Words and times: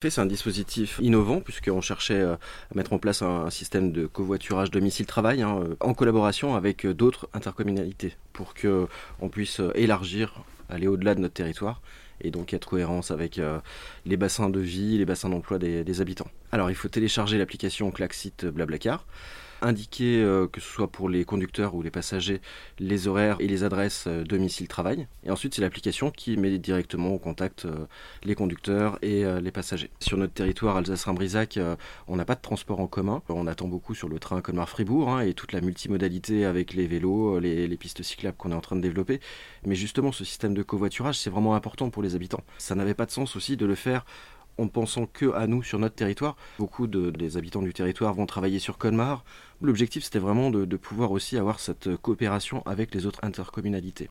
C'est 0.00 0.20
un 0.20 0.26
dispositif 0.26 1.00
innovant 1.02 1.40
puisqu'on 1.40 1.80
cherchait 1.80 2.22
à 2.22 2.38
mettre 2.72 2.92
en 2.92 3.00
place 3.00 3.20
un 3.20 3.50
système 3.50 3.90
de 3.90 4.06
covoiturage 4.06 4.70
domicile-travail 4.70 5.42
hein, 5.42 5.58
en 5.80 5.92
collaboration 5.92 6.54
avec 6.54 6.86
d'autres 6.86 7.28
intercommunalités 7.34 8.14
pour 8.32 8.54
qu'on 8.54 9.28
puisse 9.28 9.60
élargir, 9.74 10.44
aller 10.68 10.86
au-delà 10.86 11.16
de 11.16 11.20
notre 11.20 11.34
territoire 11.34 11.82
et 12.20 12.30
donc 12.30 12.54
être 12.54 12.68
cohérence 12.68 13.10
avec 13.10 13.40
les 14.06 14.16
bassins 14.16 14.50
de 14.50 14.60
vie, 14.60 14.98
les 14.98 15.04
bassins 15.04 15.30
d'emploi 15.30 15.58
des, 15.58 16.00
habitants. 16.00 16.30
Alors 16.52 16.70
il 16.70 16.76
faut 16.76 16.88
télécharger 16.88 17.38
l'application 17.38 17.90
Claxit 17.90 18.46
Blablacar 18.46 19.06
indiquer 19.62 20.22
euh, 20.22 20.46
que 20.46 20.60
ce 20.60 20.68
soit 20.68 20.88
pour 20.88 21.08
les 21.08 21.24
conducteurs 21.24 21.74
ou 21.74 21.82
les 21.82 21.90
passagers 21.90 22.40
les 22.78 23.08
horaires 23.08 23.36
et 23.40 23.46
les 23.46 23.64
adresses 23.64 24.04
euh, 24.06 24.24
domicile-travail. 24.24 25.06
Et 25.24 25.30
ensuite, 25.30 25.54
c'est 25.54 25.62
l'application 25.62 26.10
qui 26.10 26.36
met 26.36 26.58
directement 26.58 27.10
au 27.10 27.18
contact 27.18 27.64
euh, 27.64 27.86
les 28.24 28.34
conducteurs 28.34 28.98
et 29.02 29.24
les 29.40 29.50
passagers. 29.50 29.90
Sur 30.00 30.16
notre 30.16 30.32
territoire 30.32 30.76
Alsace-Rhin-Brisac, 30.76 31.58
on 32.06 32.16
n'a 32.16 32.24
pas 32.24 32.34
de 32.34 32.40
transport 32.40 32.80
en 32.80 32.86
commun. 32.86 33.22
On 33.28 33.46
attend 33.46 33.68
beaucoup 33.68 33.94
sur 33.94 34.08
le 34.08 34.18
train 34.18 34.40
Colmar-Fribourg 34.40 35.10
hein, 35.10 35.20
et 35.20 35.34
toute 35.34 35.52
la 35.52 35.60
multimodalité 35.60 36.44
avec 36.44 36.74
les 36.74 36.86
vélos, 36.86 37.38
les 37.40 37.76
pistes 37.76 38.02
cyclables 38.02 38.36
qu'on 38.36 38.52
est 38.52 38.54
en 38.54 38.60
train 38.60 38.76
de 38.76 38.80
développer. 38.80 39.20
Mais 39.64 39.74
justement, 39.74 40.12
ce 40.12 40.24
système 40.24 40.54
de 40.54 40.62
covoiturage, 40.62 41.18
c'est 41.18 41.30
vraiment 41.30 41.54
important 41.54 41.90
pour 41.90 42.02
les 42.02 42.14
habitants. 42.14 42.42
Ça 42.58 42.74
n'avait 42.74 42.94
pas 42.94 43.06
de 43.06 43.10
sens 43.10 43.36
aussi 43.36 43.56
de 43.56 43.66
le 43.66 43.74
faire 43.74 44.04
en 44.58 44.68
pensant 44.68 45.06
que 45.06 45.32
à 45.32 45.46
nous 45.46 45.62
sur 45.62 45.78
notre 45.78 45.94
territoire. 45.94 46.36
Beaucoup 46.58 46.86
de, 46.86 47.10
des 47.10 47.36
habitants 47.36 47.62
du 47.62 47.72
territoire 47.72 48.14
vont 48.14 48.26
travailler 48.26 48.58
sur 48.58 48.78
Colmar. 48.78 49.24
L'objectif, 49.60 50.04
c'était 50.04 50.20
vraiment 50.20 50.50
de 50.50 50.76
pouvoir 50.76 51.10
aussi 51.10 51.36
avoir 51.36 51.58
cette 51.58 51.96
coopération 51.96 52.62
avec 52.64 52.94
les 52.94 53.06
autres 53.06 53.18
intercommunalités. 53.22 54.06